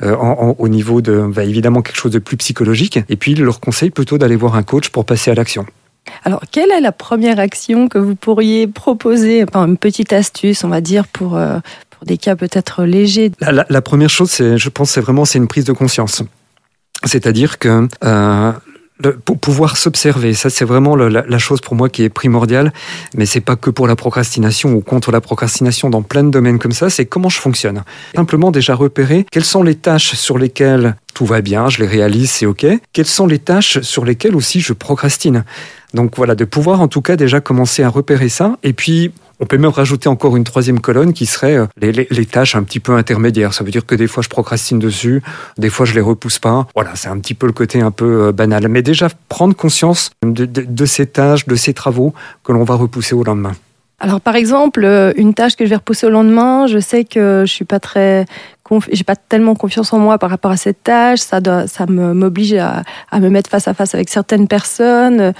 en, 0.02 0.56
au 0.58 0.68
niveau 0.68 1.00
de, 1.00 1.26
bah, 1.34 1.44
évidemment, 1.44 1.82
quelque 1.82 1.98
chose 1.98 2.12
de 2.12 2.18
plus 2.18 2.36
psychologique, 2.36 3.00
et 3.08 3.16
puis 3.16 3.32
ils 3.32 3.42
leur 3.42 3.60
conseillent 3.60 3.90
plutôt 3.90 4.18
d'aller 4.18 4.36
voir 4.36 4.54
un 4.54 4.62
coach 4.62 4.91
pour 4.92 5.04
passer 5.04 5.30
à 5.30 5.34
l'action. 5.34 5.66
Alors, 6.24 6.42
quelle 6.50 6.70
est 6.70 6.80
la 6.80 6.92
première 6.92 7.38
action 7.38 7.88
que 7.88 7.98
vous 7.98 8.14
pourriez 8.14 8.66
proposer, 8.66 9.44
enfin, 9.44 9.66
une 9.66 9.76
petite 9.76 10.12
astuce, 10.12 10.64
on 10.64 10.68
va 10.68 10.80
dire, 10.80 11.06
pour, 11.06 11.36
euh, 11.36 11.58
pour 11.90 12.06
des 12.06 12.18
cas 12.18 12.36
peut-être 12.36 12.84
légers 12.84 13.30
la, 13.40 13.52
la, 13.52 13.66
la, 13.68 13.82
première 13.82 14.10
chose, 14.10 14.36
je 14.36 14.68
pense, 14.68 14.90
c'est 14.90 15.00
vraiment 15.00 15.24
c'est 15.24 15.38
une 15.38 15.48
prise 15.48 15.64
de 15.64 15.72
conscience. 15.72 16.22
C'est-à-dire 17.04 17.58
que 17.58 17.88
euh, 18.04 18.52
pour 19.24 19.38
pouvoir 19.38 19.76
s'observer, 19.76 20.34
ça 20.34 20.50
c'est 20.50 20.64
vraiment 20.64 20.94
la, 20.94 21.24
la, 21.26 21.38
chose 21.38 21.60
pour 21.60 21.74
moi 21.74 21.88
qui 21.88 22.04
est 22.04 22.08
primordiale, 22.08 22.72
mais 23.16 23.26
c'est 23.26 23.40
pas 23.40 23.56
que 23.56 23.70
pour 23.70 23.86
la 23.86 23.96
procrastination 23.96 24.74
ou 24.74 24.80
contre 24.80 25.10
la 25.10 25.20
procrastination 25.20 25.90
dans 25.90 26.02
plein 26.02 26.22
de 26.22 26.30
domaines 26.30 26.58
comme 26.58 26.72
ça, 26.72 26.90
c'est 26.90 27.06
comment 27.06 27.28
je 27.28 27.38
fonctionne. 27.38 27.82
Simplement 28.14 28.50
déjà 28.50 28.74
repérer 28.74 29.26
quelles 29.30 29.44
sont 29.44 29.62
les 29.62 29.74
tâches 29.74 30.14
sur 30.14 30.38
lesquelles 30.38 30.96
tout 31.14 31.26
va 31.26 31.40
bien, 31.40 31.68
je 31.68 31.80
les 31.80 31.86
réalise, 31.86 32.30
c'est 32.30 32.46
ok. 32.46 32.66
Quelles 32.92 33.06
sont 33.06 33.26
les 33.26 33.38
tâches 33.38 33.80
sur 33.80 34.04
lesquelles 34.04 34.36
aussi 34.36 34.60
je 34.60 34.72
procrastine 34.72 35.44
Donc 35.94 36.16
voilà, 36.16 36.34
de 36.34 36.44
pouvoir 36.44 36.80
en 36.80 36.88
tout 36.88 37.02
cas 37.02 37.16
déjà 37.16 37.40
commencer 37.40 37.82
à 37.82 37.88
repérer 37.88 38.28
ça, 38.28 38.56
et 38.62 38.72
puis 38.72 39.12
on 39.42 39.46
peut 39.46 39.58
même 39.58 39.70
rajouter 39.70 40.08
encore 40.08 40.36
une 40.36 40.44
troisième 40.44 40.80
colonne 40.80 41.12
qui 41.12 41.26
serait 41.26 41.56
euh, 41.56 41.66
les, 41.80 42.26
tâches 42.26 42.54
un 42.54 42.62
petit 42.62 42.78
peu 42.78 42.92
intermédiaires. 42.92 43.52
Ça 43.52 43.64
veut 43.64 43.72
dire 43.72 43.84
que 43.84 43.96
des 43.96 44.06
fois 44.06 44.22
je 44.22 44.28
procrastine 44.28 44.78
dessus, 44.78 45.20
des 45.58 45.68
fois 45.68 45.84
je 45.84 45.94
les 45.94 46.00
repousse 46.00 46.38
pas. 46.38 46.68
Voilà, 46.76 46.92
c'est 46.94 47.08
un 47.08 47.18
petit 47.18 47.34
peu 47.34 47.46
le 47.48 47.52
côté 47.52 47.80
un 47.80 47.90
peu 47.90 48.28
euh, 48.28 48.32
banal. 48.32 48.68
Mais 48.68 48.82
déjà 48.82 49.08
prendre 49.28 49.56
conscience 49.56 50.12
de, 50.24 50.86
ces 50.86 51.06
tâches, 51.06 51.48
de 51.48 51.56
ces 51.56 51.74
travaux 51.74 52.14
que 52.44 52.52
l'on 52.52 52.62
va 52.62 52.76
repousser 52.76 53.16
au 53.16 53.24
lendemain. 53.24 53.52
Alors 53.98 54.20
par 54.20 54.36
exemple, 54.36 54.84
euh, 54.84 55.12
une 55.16 55.34
tâche 55.34 55.56
que 55.56 55.64
je 55.64 55.70
vais 55.70 55.76
repousser 55.76 56.06
au 56.06 56.10
lendemain, 56.10 56.68
je 56.68 56.78
sais 56.78 57.02
que 57.04 57.42
je 57.44 57.52
suis 57.52 57.64
pas 57.64 57.80
très 57.80 58.26
j'ai 58.90 59.04
pas 59.04 59.16
tellement 59.16 59.54
confiance 59.54 59.92
en 59.92 59.98
moi 59.98 60.16
par 60.16 60.30
rapport 60.30 60.50
à 60.50 60.56
cette 60.56 60.82
tâche, 60.82 61.18
ça 61.18 61.42
doit, 61.42 61.66
ça 61.66 61.84
m'oblige 61.84 62.54
à 62.54 62.84
me 63.20 63.28
mettre 63.28 63.50
face 63.50 63.68
à 63.68 63.74
face 63.74 63.94
avec 63.94 64.08
certaines 64.08 64.48
personnes. 64.48 65.34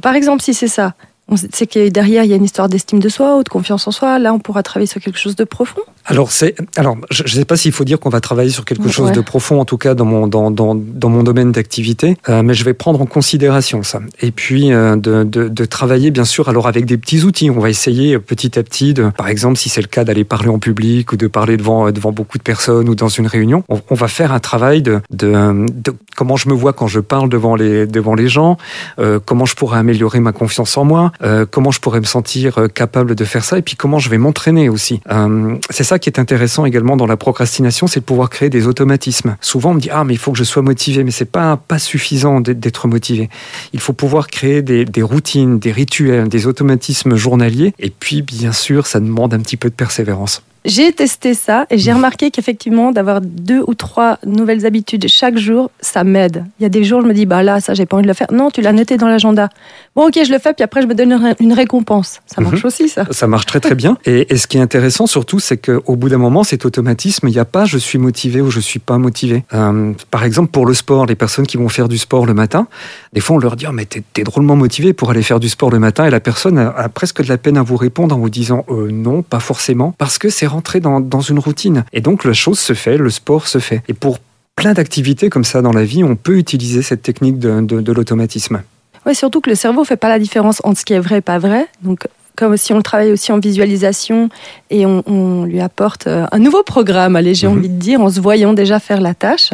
Par 0.00 0.14
exemple, 0.14 0.40
si 0.40 0.54
c'est 0.54 0.68
ça, 0.68 0.94
on 1.28 1.36
sait 1.36 1.66
que 1.66 1.88
derrière, 1.88 2.24
il 2.24 2.30
y 2.30 2.32
a 2.32 2.36
une 2.36 2.44
histoire 2.44 2.68
d'estime 2.68 2.98
de 2.98 3.08
soi 3.08 3.36
ou 3.36 3.42
de 3.42 3.48
confiance 3.48 3.86
en 3.86 3.90
soi. 3.90 4.18
Là, 4.18 4.34
on 4.34 4.38
pourra 4.38 4.62
travailler 4.62 4.86
sur 4.86 5.00
quelque 5.00 5.18
chose 5.18 5.36
de 5.36 5.44
profond. 5.44 5.80
Alors, 6.04 6.32
c'est, 6.32 6.56
alors 6.76 6.96
je 7.10 7.22
ne 7.22 7.28
sais 7.28 7.44
pas 7.44 7.56
s'il 7.56 7.70
faut 7.72 7.84
dire 7.84 8.00
qu'on 8.00 8.10
va 8.10 8.20
travailler 8.20 8.50
sur 8.50 8.64
quelque 8.64 8.88
chose 8.88 9.08
ouais. 9.08 9.14
de 9.14 9.20
profond, 9.20 9.60
en 9.60 9.64
tout 9.64 9.78
cas 9.78 9.94
dans 9.94 10.04
mon, 10.04 10.26
dans, 10.26 10.50
dans, 10.50 10.74
dans 10.74 11.08
mon 11.08 11.22
domaine 11.22 11.52
d'activité, 11.52 12.16
euh, 12.28 12.42
mais 12.42 12.54
je 12.54 12.64
vais 12.64 12.74
prendre 12.74 13.00
en 13.00 13.06
considération 13.06 13.82
ça. 13.84 14.00
Et 14.20 14.32
puis, 14.32 14.72
euh, 14.72 14.96
de, 14.96 15.22
de, 15.22 15.48
de, 15.48 15.64
travailler, 15.64 16.10
bien 16.10 16.24
sûr, 16.24 16.48
alors 16.48 16.66
avec 16.66 16.86
des 16.86 16.98
petits 16.98 17.22
outils. 17.22 17.50
On 17.50 17.60
va 17.60 17.70
essayer 17.70 18.18
petit 18.18 18.58
à 18.58 18.62
petit, 18.64 18.94
de, 18.94 19.10
par 19.10 19.28
exemple, 19.28 19.56
si 19.56 19.68
c'est 19.68 19.80
le 19.80 19.86
cas 19.86 20.02
d'aller 20.04 20.24
parler 20.24 20.48
en 20.48 20.58
public 20.58 21.12
ou 21.12 21.16
de 21.16 21.28
parler 21.28 21.56
devant, 21.56 21.92
devant 21.92 22.10
beaucoup 22.10 22.36
de 22.36 22.42
personnes 22.42 22.88
ou 22.88 22.96
dans 22.96 23.08
une 23.08 23.28
réunion, 23.28 23.62
on, 23.68 23.80
on 23.90 23.94
va 23.94 24.08
faire 24.08 24.32
un 24.32 24.40
travail 24.40 24.82
de, 24.82 25.00
de, 25.10 25.66
de, 25.72 25.94
comment 26.16 26.36
je 26.36 26.48
me 26.48 26.54
vois 26.54 26.72
quand 26.72 26.88
je 26.88 27.00
parle 27.00 27.28
devant 27.28 27.54
les, 27.54 27.86
devant 27.86 28.14
les 28.14 28.28
gens, 28.28 28.56
euh, 28.98 29.20
comment 29.24 29.44
je 29.44 29.54
pourrais 29.54 29.78
améliorer 29.78 30.20
ma 30.20 30.32
confiance 30.32 30.76
en 30.76 30.84
moi, 30.84 31.11
euh, 31.22 31.46
comment 31.48 31.70
je 31.70 31.80
pourrais 31.80 32.00
me 32.00 32.04
sentir 32.04 32.58
euh, 32.58 32.68
capable 32.68 33.14
de 33.14 33.24
faire 33.24 33.44
ça, 33.44 33.58
et 33.58 33.62
puis 33.62 33.76
comment 33.76 33.98
je 33.98 34.08
vais 34.08 34.18
m'entraîner 34.18 34.68
aussi. 34.68 35.00
Euh, 35.10 35.56
c'est 35.70 35.84
ça 35.84 35.98
qui 35.98 36.08
est 36.08 36.18
intéressant 36.18 36.64
également 36.64 36.96
dans 36.96 37.06
la 37.06 37.16
procrastination, 37.16 37.86
c'est 37.86 38.00
de 38.00 38.04
pouvoir 38.04 38.30
créer 38.30 38.50
des 38.50 38.66
automatismes. 38.66 39.36
Souvent, 39.40 39.70
on 39.70 39.74
me 39.74 39.80
dit 39.80 39.90
ah 39.90 40.04
mais 40.04 40.14
il 40.14 40.18
faut 40.18 40.32
que 40.32 40.38
je 40.38 40.44
sois 40.44 40.62
motivé, 40.62 41.04
mais 41.04 41.10
c'est 41.10 41.24
pas 41.24 41.56
pas 41.56 41.78
suffisant 41.78 42.40
d'être 42.40 42.88
motivé. 42.88 43.28
Il 43.72 43.80
faut 43.80 43.92
pouvoir 43.92 44.28
créer 44.28 44.62
des, 44.62 44.84
des, 44.84 45.02
routines, 45.02 45.58
des 45.58 45.72
rituels, 45.72 46.28
des 46.28 46.46
automatismes 46.46 47.16
journaliers, 47.16 47.74
et 47.78 47.90
puis 47.90 48.22
bien 48.22 48.52
sûr, 48.52 48.86
ça 48.86 49.00
demande 49.00 49.34
un 49.34 49.40
petit 49.40 49.56
peu 49.56 49.68
de 49.68 49.74
persévérance. 49.74 50.42
J'ai 50.64 50.92
testé 50.92 51.34
ça 51.34 51.66
et 51.70 51.78
j'ai 51.78 51.92
remarqué 51.92 52.30
qu'effectivement, 52.30 52.92
d'avoir 52.92 53.20
deux 53.20 53.62
ou 53.66 53.74
trois 53.74 54.18
nouvelles 54.24 54.64
habitudes 54.64 55.06
chaque 55.08 55.36
jour, 55.36 55.70
ça 55.80 56.04
m'aide. 56.04 56.44
Il 56.60 56.62
y 56.62 56.66
a 56.66 56.68
des 56.68 56.84
jours, 56.84 57.00
je 57.02 57.06
me 57.06 57.14
dis, 57.14 57.26
bah 57.26 57.42
là, 57.42 57.60
ça, 57.60 57.74
j'ai 57.74 57.84
pas 57.84 57.96
envie 57.96 58.04
de 58.04 58.08
le 58.08 58.14
faire. 58.14 58.28
Non, 58.32 58.50
tu 58.50 58.60
l'as 58.60 58.72
noté 58.72 58.96
dans 58.96 59.08
l'agenda. 59.08 59.48
Bon, 59.96 60.06
ok, 60.06 60.20
je 60.24 60.32
le 60.32 60.38
fais, 60.38 60.52
puis 60.52 60.62
après, 60.62 60.82
je 60.82 60.86
me 60.86 60.94
donne 60.94 61.34
une 61.40 61.52
récompense. 61.52 62.20
Ça 62.26 62.40
marche 62.40 62.62
mmh. 62.62 62.66
aussi, 62.66 62.88
ça. 62.88 63.06
Ça 63.10 63.26
marche 63.26 63.46
très, 63.46 63.60
très 63.60 63.74
bien. 63.74 63.98
Et, 64.04 64.32
et 64.32 64.36
ce 64.36 64.46
qui 64.46 64.58
est 64.58 64.60
intéressant, 64.60 65.06
surtout, 65.06 65.40
c'est 65.40 65.56
qu'au 65.56 65.96
bout 65.96 66.08
d'un 66.08 66.18
moment, 66.18 66.44
cet 66.44 66.64
automatisme, 66.64 67.26
il 67.28 67.32
n'y 67.32 67.38
a 67.38 67.44
pas 67.44 67.64
je 67.64 67.78
suis 67.78 67.98
motivé 67.98 68.40
ou 68.40 68.50
je 68.50 68.60
suis 68.60 68.78
pas 68.78 68.98
motivé. 68.98 69.44
Euh, 69.54 69.92
par 70.10 70.24
exemple, 70.24 70.50
pour 70.50 70.66
le 70.66 70.74
sport, 70.74 71.06
les 71.06 71.14
personnes 71.14 71.46
qui 71.46 71.56
vont 71.56 71.68
faire 71.68 71.88
du 71.88 71.98
sport 71.98 72.26
le 72.26 72.34
matin, 72.34 72.68
des 73.12 73.20
fois, 73.20 73.36
on 73.36 73.38
leur 73.38 73.56
dit, 73.56 73.66
oh, 73.68 73.72
mais 73.72 73.84
t'es 73.84 74.02
es 74.16 74.24
drôlement 74.24 74.56
motivé 74.56 74.92
pour 74.92 75.10
aller 75.10 75.22
faire 75.22 75.40
du 75.40 75.48
sport 75.48 75.70
le 75.70 75.78
matin, 75.78 76.04
et 76.04 76.10
la 76.10 76.20
personne 76.20 76.58
a, 76.58 76.68
a 76.68 76.88
presque 76.88 77.22
de 77.22 77.28
la 77.28 77.38
peine 77.38 77.56
à 77.56 77.62
vous 77.62 77.76
répondre 77.76 78.14
en 78.14 78.18
vous 78.18 78.30
disant, 78.30 78.64
euh, 78.68 78.90
non, 78.92 79.22
pas 79.22 79.40
forcément, 79.40 79.94
parce 79.98 80.18
que 80.18 80.28
c'est 80.28 80.46
rentrer 80.52 80.80
dans, 80.80 81.00
dans 81.00 81.20
une 81.20 81.38
routine. 81.38 81.84
Et 81.92 82.00
donc 82.00 82.24
la 82.24 82.32
chose 82.32 82.58
se 82.58 82.74
fait, 82.74 82.96
le 82.96 83.10
sport 83.10 83.46
se 83.48 83.58
fait. 83.58 83.82
Et 83.88 83.94
pour 83.94 84.18
plein 84.54 84.74
d'activités 84.74 85.28
comme 85.30 85.44
ça 85.44 85.62
dans 85.62 85.72
la 85.72 85.84
vie, 85.84 86.04
on 86.04 86.14
peut 86.16 86.36
utiliser 86.36 86.82
cette 86.82 87.02
technique 87.02 87.38
de, 87.38 87.60
de, 87.60 87.80
de 87.80 87.92
l'automatisme. 87.92 88.62
Oui, 89.04 89.14
surtout 89.14 89.40
que 89.40 89.50
le 89.50 89.56
cerveau 89.56 89.80
ne 89.80 89.86
fait 89.86 89.96
pas 89.96 90.08
la 90.08 90.18
différence 90.18 90.60
entre 90.62 90.78
ce 90.78 90.84
qui 90.84 90.92
est 90.92 91.00
vrai 91.00 91.18
et 91.18 91.20
pas 91.22 91.38
vrai. 91.38 91.66
Donc 91.82 92.06
comme 92.36 92.56
si 92.56 92.72
on 92.72 92.76
le 92.76 92.82
travaille 92.82 93.12
aussi 93.12 93.32
en 93.32 93.38
visualisation 93.38 94.28
et 94.70 94.86
on, 94.86 95.02
on 95.06 95.44
lui 95.44 95.60
apporte 95.60 96.06
euh, 96.06 96.26
un 96.32 96.38
nouveau 96.38 96.62
programme, 96.62 97.16
allez, 97.16 97.34
j'ai 97.34 97.46
mmh. 97.46 97.50
envie 97.50 97.68
de 97.68 97.78
dire, 97.78 98.00
en 98.00 98.10
se 98.10 98.20
voyant 98.20 98.52
déjà 98.54 98.78
faire 98.78 99.00
la 99.00 99.14
tâche, 99.14 99.52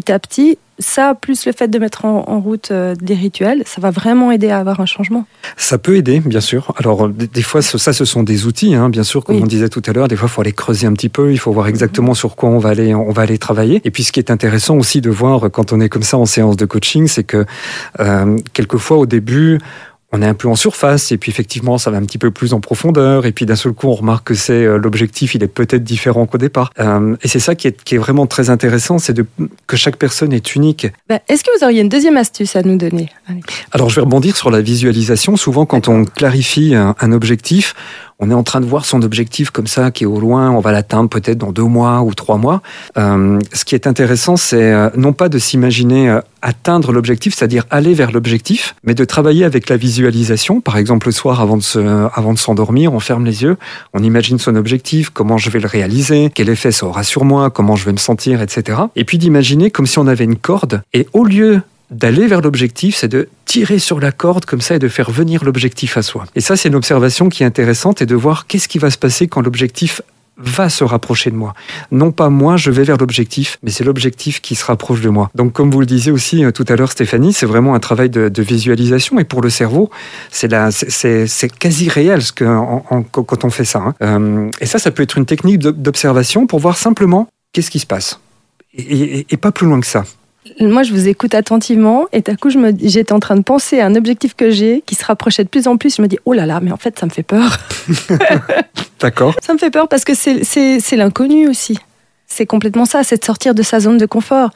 petit 0.00 0.12
à 0.12 0.18
petit, 0.18 0.58
ça, 0.80 1.14
plus 1.14 1.46
le 1.46 1.52
fait 1.52 1.68
de 1.68 1.78
mettre 1.78 2.04
en, 2.04 2.24
en, 2.28 2.40
route 2.40 2.72
euh, 2.72 2.96
des 2.96 3.14
rituels, 3.14 3.62
ça 3.64 3.80
va 3.80 3.90
vraiment 3.90 4.32
aider 4.32 4.50
à 4.50 4.58
avoir 4.58 4.80
un 4.80 4.86
changement. 4.86 5.24
Ça 5.56 5.78
peut 5.78 5.96
aider, 5.96 6.18
bien 6.18 6.40
sûr. 6.40 6.72
Alors, 6.76 7.08
des, 7.08 7.28
des 7.28 7.42
fois, 7.42 7.62
ça, 7.62 7.92
ce 7.92 8.04
sont 8.04 8.24
des 8.24 8.46
outils, 8.46 8.74
hein, 8.74 8.88
bien 8.88 9.04
sûr, 9.04 9.24
comme 9.24 9.36
oui. 9.36 9.42
on 9.44 9.46
disait 9.46 9.68
tout 9.68 9.82
à 9.86 9.92
l'heure. 9.92 10.08
Des 10.08 10.16
fois, 10.16 10.28
il 10.28 10.32
faut 10.32 10.40
aller 10.40 10.52
creuser 10.52 10.88
un 10.88 10.92
petit 10.94 11.08
peu. 11.08 11.30
Il 11.30 11.38
faut 11.38 11.52
voir 11.52 11.68
exactement 11.68 12.12
mmh. 12.12 12.16
sur 12.16 12.34
quoi 12.34 12.48
on 12.48 12.58
va 12.58 12.70
aller, 12.70 12.92
on 12.92 13.12
va 13.12 13.22
aller 13.22 13.38
travailler. 13.38 13.80
Et 13.84 13.92
puis, 13.92 14.02
ce 14.02 14.10
qui 14.10 14.18
est 14.18 14.32
intéressant 14.32 14.76
aussi 14.76 15.00
de 15.00 15.10
voir 15.10 15.48
quand 15.52 15.72
on 15.72 15.80
est 15.80 15.88
comme 15.88 16.02
ça 16.02 16.18
en 16.18 16.26
séance 16.26 16.56
de 16.56 16.66
coaching, 16.66 17.06
c'est 17.06 17.24
que 17.24 17.44
euh, 18.00 18.36
quelquefois, 18.52 18.96
au 18.96 19.06
début, 19.06 19.60
on 20.14 20.22
est 20.22 20.26
un 20.26 20.34
peu 20.34 20.48
en 20.48 20.54
surface 20.54 21.10
et 21.10 21.18
puis 21.18 21.30
effectivement 21.30 21.76
ça 21.76 21.90
va 21.90 21.96
un 21.96 22.02
petit 22.02 22.18
peu 22.18 22.30
plus 22.30 22.54
en 22.54 22.60
profondeur 22.60 23.26
et 23.26 23.32
puis 23.32 23.46
d'un 23.46 23.56
seul 23.56 23.72
coup 23.72 23.88
on 23.88 23.94
remarque 23.94 24.28
que 24.28 24.34
c'est 24.34 24.64
euh, 24.64 24.78
l'objectif 24.78 25.34
il 25.34 25.42
est 25.42 25.48
peut-être 25.48 25.82
différent 25.82 26.26
qu'au 26.26 26.38
départ. 26.38 26.70
Euh, 26.78 27.16
et 27.22 27.28
c'est 27.28 27.40
ça 27.40 27.56
qui 27.56 27.66
est, 27.66 27.82
qui 27.82 27.96
est, 27.96 27.98
vraiment 27.98 28.26
très 28.26 28.48
intéressant 28.48 28.98
c'est 28.98 29.16
que 29.66 29.76
chaque 29.76 29.96
personne 29.96 30.32
est 30.32 30.54
unique. 30.54 30.86
Ben, 31.08 31.18
est-ce 31.28 31.42
que 31.42 31.50
vous 31.58 31.64
auriez 31.64 31.80
une 31.80 31.88
deuxième 31.88 32.16
astuce 32.16 32.54
à 32.54 32.62
nous 32.62 32.76
donner? 32.76 33.08
Allez. 33.28 33.40
alors 33.72 33.90
je 33.90 33.96
vais 33.96 34.02
rebondir 34.02 34.36
sur 34.36 34.50
la 34.50 34.60
visualisation. 34.60 35.36
Souvent 35.36 35.66
quand 35.66 35.88
on 35.88 36.04
clarifie 36.04 36.76
un, 36.76 36.94
un 37.00 37.12
objectif 37.12 37.74
on 38.18 38.30
est 38.30 38.34
en 38.34 38.42
train 38.42 38.60
de 38.60 38.66
voir 38.66 38.84
son 38.84 39.02
objectif 39.02 39.50
comme 39.50 39.66
ça, 39.66 39.90
qui 39.90 40.04
est 40.04 40.06
au 40.06 40.20
loin, 40.20 40.50
on 40.50 40.60
va 40.60 40.72
l'atteindre 40.72 41.08
peut-être 41.08 41.38
dans 41.38 41.52
deux 41.52 41.64
mois 41.64 42.02
ou 42.02 42.14
trois 42.14 42.36
mois. 42.36 42.62
Euh, 42.96 43.38
ce 43.52 43.64
qui 43.64 43.74
est 43.74 43.86
intéressant, 43.86 44.36
c'est 44.36 44.72
euh, 44.72 44.90
non 44.96 45.12
pas 45.12 45.28
de 45.28 45.38
s'imaginer 45.38 46.08
euh, 46.08 46.20
atteindre 46.40 46.92
l'objectif, 46.92 47.34
c'est-à-dire 47.34 47.64
aller 47.70 47.94
vers 47.94 48.12
l'objectif, 48.12 48.76
mais 48.84 48.94
de 48.94 49.04
travailler 49.04 49.44
avec 49.44 49.68
la 49.68 49.76
visualisation. 49.76 50.60
Par 50.60 50.76
exemple, 50.76 51.08
le 51.08 51.12
soir, 51.12 51.40
avant 51.40 51.56
de, 51.56 51.62
se, 51.62 51.78
avant 52.14 52.32
de 52.32 52.38
s'endormir, 52.38 52.92
on 52.92 53.00
ferme 53.00 53.24
les 53.24 53.42
yeux, 53.42 53.56
on 53.92 54.02
imagine 54.02 54.38
son 54.38 54.54
objectif, 54.54 55.10
comment 55.10 55.38
je 55.38 55.50
vais 55.50 55.60
le 55.60 55.68
réaliser, 55.68 56.30
quel 56.34 56.48
effet 56.48 56.70
ça 56.70 56.86
aura 56.86 57.02
sur 57.02 57.24
moi, 57.24 57.50
comment 57.50 57.76
je 57.76 57.84
vais 57.84 57.92
me 57.92 57.98
sentir, 57.98 58.42
etc. 58.42 58.78
Et 58.94 59.04
puis 59.04 59.18
d'imaginer 59.18 59.70
comme 59.70 59.86
si 59.86 59.98
on 59.98 60.06
avait 60.06 60.24
une 60.24 60.36
corde, 60.36 60.82
et 60.92 61.08
au 61.12 61.24
lieu 61.24 61.62
d'aller 61.90 62.26
vers 62.26 62.40
l'objectif, 62.40 62.96
c'est 62.96 63.08
de 63.08 63.28
tirer 63.44 63.78
sur 63.78 64.00
la 64.00 64.12
corde 64.12 64.44
comme 64.44 64.60
ça 64.60 64.76
et 64.76 64.78
de 64.78 64.88
faire 64.88 65.10
venir 65.10 65.44
l'objectif 65.44 65.96
à 65.96 66.02
soi. 66.02 66.24
Et 66.34 66.40
ça, 66.40 66.56
c'est 66.56 66.68
une 66.68 66.74
observation 66.74 67.28
qui 67.28 67.42
est 67.42 67.46
intéressante 67.46 68.02
et 68.02 68.06
de 68.06 68.14
voir 68.14 68.46
qu'est-ce 68.46 68.68
qui 68.68 68.78
va 68.78 68.90
se 68.90 68.98
passer 68.98 69.28
quand 69.28 69.42
l'objectif 69.42 70.02
va 70.36 70.68
se 70.68 70.82
rapprocher 70.82 71.30
de 71.30 71.36
moi. 71.36 71.54
Non 71.92 72.10
pas 72.10 72.28
moi, 72.28 72.56
je 72.56 72.72
vais 72.72 72.82
vers 72.82 72.96
l'objectif, 72.96 73.58
mais 73.62 73.70
c'est 73.70 73.84
l'objectif 73.84 74.40
qui 74.40 74.56
se 74.56 74.64
rapproche 74.64 75.00
de 75.00 75.08
moi. 75.08 75.30
Donc 75.36 75.52
comme 75.52 75.70
vous 75.70 75.78
le 75.78 75.86
disiez 75.86 76.10
aussi 76.10 76.44
euh, 76.44 76.50
tout 76.50 76.64
à 76.68 76.74
l'heure 76.74 76.90
Stéphanie, 76.90 77.32
c'est 77.32 77.46
vraiment 77.46 77.74
un 77.74 77.78
travail 77.78 78.10
de, 78.10 78.42
visualisation 78.42 79.20
et 79.20 79.24
pour 79.24 79.42
le 79.42 79.48
cerveau, 79.48 79.90
c'est 80.30 80.48
quasi 81.58 81.88
réel 81.88 82.20
ce 82.22 82.32
que, 82.32 82.44
quand 83.12 83.44
on 83.44 83.50
fait 83.50 83.64
ça. 83.64 83.78
Hein. 83.78 83.94
Euh, 84.02 84.50
et 84.60 84.66
ça, 84.66 84.80
ça 84.80 84.90
peut 84.90 85.04
être 85.04 85.18
une 85.18 85.26
technique 85.26 85.60
d'observation 85.60 86.48
pour 86.48 86.58
voir 86.58 86.76
simplement 86.76 87.28
qu'est-ce 87.52 87.70
qui 87.70 87.78
se 87.78 87.86
passe. 87.86 88.18
et 88.76 89.36
pas 89.36 89.52
plus 89.52 89.66
loin 89.66 89.80
que 89.80 89.86
ça 89.86 90.04
moi, 90.60 90.82
je 90.82 90.92
vous 90.92 91.08
écoute 91.08 91.34
attentivement 91.34 92.06
et 92.12 92.20
d'un 92.20 92.36
coup, 92.36 92.50
j'étais 92.50 93.12
en 93.12 93.20
train 93.20 93.36
de 93.36 93.42
penser 93.42 93.80
à 93.80 93.86
un 93.86 93.94
objectif 93.94 94.34
que 94.34 94.50
j'ai 94.50 94.82
qui 94.86 94.94
se 94.94 95.04
rapprochait 95.04 95.44
de 95.44 95.48
plus 95.48 95.66
en 95.66 95.76
plus. 95.76 95.96
Je 95.96 96.02
me 96.02 96.06
dis, 96.06 96.18
oh 96.24 96.32
là 96.32 96.46
là, 96.46 96.60
mais 96.60 96.70
en 96.70 96.76
fait, 96.76 96.98
ça 96.98 97.06
me 97.06 97.10
fait 97.10 97.22
peur. 97.22 97.58
D'accord. 99.00 99.34
Ça 99.42 99.54
me 99.54 99.58
fait 99.58 99.70
peur 99.70 99.88
parce 99.88 100.04
que 100.04 100.14
c'est 100.14 100.96
l'inconnu 100.96 101.48
aussi. 101.48 101.78
C'est 102.26 102.46
complètement 102.46 102.84
ça, 102.84 103.04
c'est 103.04 103.18
de 103.18 103.24
sortir 103.24 103.54
de 103.54 103.62
sa 103.62 103.80
zone 103.80 103.98
de 103.98 104.06
confort. 104.06 104.50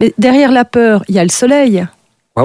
Mais 0.00 0.14
derrière 0.18 0.52
la 0.52 0.64
peur, 0.64 1.04
il 1.08 1.14
y 1.14 1.18
a 1.18 1.22
le 1.22 1.30
soleil. 1.30 1.86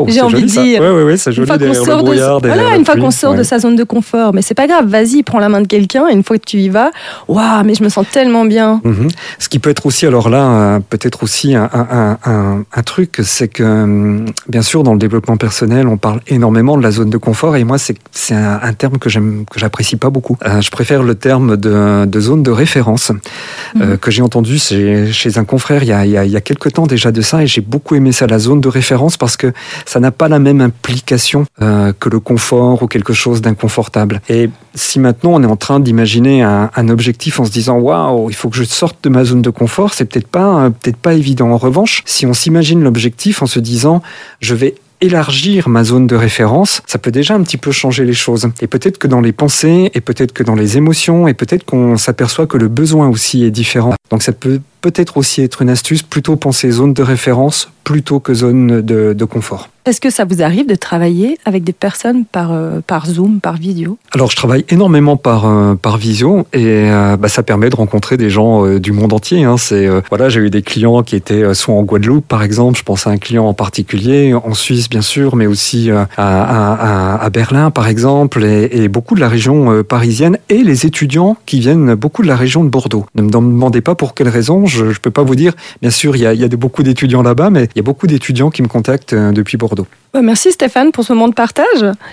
J'ai 0.08 0.22
envie 0.22 0.42
de 0.42 0.48
dire. 0.48 0.82
Ouais, 0.82 0.90
ouais, 0.90 1.04
ouais, 1.04 1.18
c'est 1.18 1.32
joli 1.32 1.48
une 1.48 1.76
fois 1.76 1.98
qu'on 2.00 2.16
sort, 2.16 2.42
de... 2.42 2.48
voilà, 2.48 2.76
une 2.76 2.86
fois 2.86 2.96
qu'on 2.96 3.12
sort 3.12 3.36
de 3.36 3.44
sa 3.44 3.60
zone 3.60 3.76
de 3.76 3.84
confort, 3.84 4.34
mais 4.34 4.42
c'est 4.42 4.56
pas 4.56 4.66
grave, 4.66 4.88
vas-y, 4.88 5.22
prends 5.22 5.38
la 5.38 5.48
main 5.48 5.62
de 5.62 5.68
quelqu'un 5.68 6.08
et 6.10 6.14
une 6.14 6.24
fois 6.24 6.40
que 6.40 6.44
tu 6.44 6.58
y 6.58 6.70
vas, 6.70 6.90
waouh, 7.28 7.64
mais 7.64 7.76
je 7.76 7.84
me 7.84 7.90
sens 7.90 8.06
tellement 8.12 8.46
bien. 8.46 8.82
Mhm. 8.84 9.10
Ce 9.38 9.48
qui 9.48 9.60
peut 9.60 9.70
être 9.70 9.86
aussi, 9.86 10.08
alors 10.08 10.30
là, 10.30 10.50
euh, 10.50 10.80
peut-être 10.80 11.22
aussi 11.22 11.54
un, 11.54 11.70
un, 11.72 12.18
un, 12.26 12.64
un 12.74 12.84
truc, 12.84 13.20
c'est 13.24 13.48
que 13.48 13.64
hum, 13.64 14.26
bien 14.50 14.64
sûr, 14.64 14.82
dans 14.82 14.94
le 14.94 14.98
développement 14.98 15.38
personnel, 15.38 15.88
on 15.88 15.98
parle 15.98 16.20
énormément 16.28 16.78
de 16.78 16.84
la 16.84 16.90
zone 16.90 17.12
de 17.12 17.18
confort 17.18 17.56
et 17.56 17.64
moi, 17.64 17.78
c'est 17.78 18.34
un, 18.34 18.74
terme 18.74 18.98
que 18.98 19.10
j'aime, 19.10 19.46
que 19.50 19.60
j'apprécie 19.60 19.98
pas 19.98 20.10
beaucoup. 20.10 20.36
Euh, 20.46 20.62
je 20.62 20.72
préfère 20.72 21.04
le 21.04 21.14
terme 21.14 21.58
de, 21.58 22.06
de 22.06 22.20
zone 22.20 22.42
de 22.42 22.52
référence 22.52 23.12
euh, 23.80 23.92
mhm. 23.92 23.98
que 24.00 24.10
j'ai 24.10 24.24
entendu 24.24 24.58
chez, 24.58 25.12
chez, 25.12 25.38
un 25.38 25.46
confrère 25.46 25.84
il 25.84 25.90
y, 25.90 25.94
a, 25.94 26.06
il, 26.06 26.12
y 26.12 26.18
a, 26.18 26.26
il 26.26 26.32
y 26.32 26.38
a 26.38 26.42
quelques 26.42 26.74
temps 26.74 26.88
déjà 26.88 27.12
de 27.12 27.22
ça 27.22 27.44
et 27.44 27.48
j'ai 27.48 27.62
beaucoup 27.62 27.94
aimé 27.94 28.12
ça, 28.12 28.26
la 28.26 28.40
zone 28.40 28.62
de 28.62 28.70
référence, 28.70 29.16
parce 29.16 29.38
que 29.38 29.54
ça 29.86 30.00
n'a 30.00 30.12
pas 30.12 30.28
la 30.28 30.40
même 30.40 30.62
implication 30.62 31.46
euh, 31.62 31.94
que 32.00 32.10
le 32.10 32.20
confort 32.20 32.84
ou 32.84 32.88
quelque 32.88 33.14
chose 33.14 33.42
d'inconfortable. 33.42 34.22
Et 34.30 34.50
si 34.74 35.00
maintenant 35.00 35.32
on 35.34 35.44
est 35.44 35.48
en 35.48 35.56
train 35.56 35.80
d'imaginer 35.80 36.44
un, 36.44 36.90
objectif 36.90 37.40
en 37.40 37.46
se 37.46 37.52
disant 37.52 37.78
waouh, 37.80 38.30
il 38.30 38.36
faut 38.36 38.50
que 38.50 38.58
je 38.58 38.64
sorte 38.64 39.04
de 39.04 39.10
ma 39.10 39.24
zone 39.24 39.42
de 39.42 39.50
confort, 39.50 39.94
c'est 39.94 40.06
peut-être 40.06 40.28
pas 40.28 40.70
peut-être 40.70 40.98
pas 40.98 41.14
évident. 41.14 41.50
En 41.52 41.58
revanche, 41.58 42.04
si 42.06 42.26
on 42.26 42.34
s'imagine 42.34 42.84
l'objectif 42.84 43.42
en 43.42 43.48
se 43.48 43.60
disant 43.60 44.02
je 44.40 44.54
vais 44.54 44.76
élargir 45.02 45.70
ma 45.70 45.84
zone 45.84 46.08
de 46.08 46.16
référence, 46.16 46.82
ça 46.86 46.98
peut 46.98 47.12
déjà 47.12 47.36
un 47.36 47.44
petit 47.44 47.58
peu 47.58 47.72
changer 47.72 48.06
les 48.06 48.14
choses. 48.14 48.48
Et 48.62 48.68
peut-être 48.68 48.98
que 48.98 49.08
dans 49.08 49.22
les 49.22 49.32
pensées, 49.32 49.92
et 49.94 50.02
peut-être 50.02 50.32
que 50.32 50.44
dans 50.44 50.56
les 50.56 50.78
émotions, 50.78 51.28
et 51.28 51.34
peut-être 51.34 51.66
qu'on 51.66 51.98
s'aperçoit 51.98 52.48
que 52.48 52.58
le 52.58 52.68
besoin 52.68 53.08
aussi 53.10 53.44
est 53.44 53.52
différent. 53.52 53.94
Donc 54.10 54.24
ça 54.24 54.32
peut 54.32 54.62
peut-être 54.86 55.18
aussi 55.18 55.42
être 55.42 55.64
une 55.64 55.72
astuce, 55.72 56.04
plutôt 56.04 56.36
penser 56.36 56.70
zone 56.70 56.94
de 56.94 57.02
référence 57.02 57.72
plutôt 57.86 58.20
que 58.20 58.34
zone 58.34 58.82
de, 58.82 59.26
confort. 59.26 59.70
Est-ce 59.86 60.02
que 60.02 60.10
ça 60.10 60.26
vous 60.26 60.42
arrive 60.42 60.68
de 60.68 60.76
travailler 60.76 61.38
avec 61.46 61.64
des 61.64 61.74
personnes 61.74 62.26
par, 62.26 62.52
euh, 62.52 62.80
par 62.86 63.06
Zoom, 63.06 63.40
par 63.40 63.56
vidéo? 63.56 63.98
Alors 64.14 64.32
je 64.32 64.36
travaille 64.36 64.66
énormément 64.70 65.18
par, 65.18 65.46
euh, 65.46 65.76
par 65.76 65.98
visio 65.98 66.48
et 66.54 66.66
euh, 66.66 67.18
bah, 67.18 67.28
ça 67.28 67.44
permet 67.44 67.70
de 67.70 67.76
rencontrer 67.76 68.18
des 68.18 68.32
gens 68.32 68.66
du 68.80 68.92
monde 68.92 69.14
entier. 69.14 69.44
Hein. 69.44 69.58
C'est 69.58 69.88
voilà, 70.10 70.30
j'ai 70.30 70.42
eu 70.42 70.50
des 70.50 70.64
clients 70.64 71.04
qui 71.04 71.16
étaient 71.16 71.54
soit 71.54 71.76
en 71.76 71.84
Guadeloupe 71.84 72.28
par 72.28 72.42
exemple, 72.42 72.80
je 72.80 72.84
pense 72.84 73.06
à 73.06 73.12
un 73.12 73.18
client 73.18 73.46
en 73.46 73.54
particulier, 73.54 74.34
en 74.34 74.54
Suisse 74.56 74.90
bien 74.90 75.04
sûr, 75.04 75.36
mais 75.36 75.46
aussi 75.46 75.92
à, 75.92 76.08
à, 76.18 77.24
à, 77.24 77.30
Berlin 77.30 77.70
par 77.70 77.88
exemple, 77.88 78.44
et, 78.44 78.70
et, 78.72 78.88
beaucoup 78.88 79.14
de 79.14 79.20
la 79.20 79.30
région 79.30 79.84
parisienne 79.84 80.40
et 80.50 80.64
les 80.64 80.88
étudiants 80.88 81.38
qui 81.46 81.60
viennent 81.60 81.94
beaucoup 81.94 82.24
de 82.24 82.28
la 82.28 82.36
région 82.36 82.64
de 82.64 82.70
Bordeaux. 82.70 83.06
Ne 83.14 83.22
me 83.22 83.30
demandez 83.30 83.82
pas 83.82 83.94
pour 83.94 84.16
quelles 84.16 84.30
raisons, 84.30 84.66
je 84.76 84.86
ne 84.86 84.94
peux 84.94 85.12
pas 85.12 85.24
vous 85.24 85.36
dire. 85.36 85.54
Bien 85.82 85.92
sûr, 85.92 86.16
il 86.16 86.22
y 86.22 86.26
a, 86.26 86.34
il 86.34 86.40
y 86.40 86.44
a 86.44 86.48
beaucoup 86.48 86.84
d'étudiants 86.84 87.22
là-bas, 87.22 87.50
mais 87.50 87.64
il 87.76 87.78
y 87.78 87.80
a 87.80 87.84
beaucoup 87.84 88.08
d'étudiants 88.08 88.50
qui 88.50 88.62
me 88.62 88.68
contactent 88.68 89.14
euh, 89.14 89.32
depuis 89.32 89.58
Bordeaux. 89.58 89.88
Bah, 90.14 90.22
merci 90.22 90.52
Stéphane 90.52 90.92
pour 90.92 91.04
ce 91.04 91.14
moment 91.14 91.28
de 91.28 91.34
partage. 91.34 91.66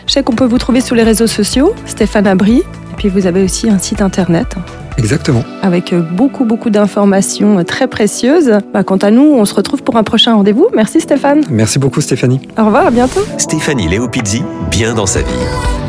Je 0.06 0.12
sais 0.12 0.22
qu'on 0.22 0.34
peut 0.34 0.44
vous 0.46 0.58
trouver 0.58 0.80
sur 0.80 0.96
les 0.96 1.02
réseaux 1.02 1.26
sociaux, 1.26 1.74
Stéphane 1.86 2.26
Abri, 2.26 2.58
et 2.58 2.96
puis 2.96 3.08
vous 3.08 3.26
avez 3.26 3.42
aussi 3.42 3.68
un 3.68 3.78
site 3.78 4.02
internet. 4.02 4.56
Exactement. 4.98 5.42
Avec 5.62 5.92
euh, 5.92 6.00
beaucoup, 6.00 6.44
beaucoup 6.44 6.70
d'informations 6.70 7.58
euh, 7.58 7.64
très 7.64 7.88
précieuses. 7.88 8.58
Bah, 8.72 8.84
quant 8.84 8.98
à 8.98 9.10
nous, 9.10 9.22
on 9.22 9.44
se 9.44 9.54
retrouve 9.54 9.82
pour 9.82 9.96
un 9.96 10.02
prochain 10.02 10.34
rendez-vous. 10.34 10.68
Merci 10.74 11.00
Stéphane. 11.00 11.42
Merci 11.50 11.78
beaucoup 11.78 12.00
Stéphanie. 12.00 12.40
Au 12.58 12.66
revoir, 12.66 12.86
à 12.86 12.90
bientôt. 12.90 13.20
Stéphanie 13.38 13.88
Léopizzi, 13.88 14.42
bien 14.70 14.94
dans 14.94 15.06
sa 15.06 15.20
vie. 15.20 15.81